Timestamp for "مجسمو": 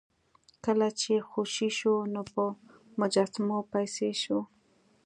2.99-3.59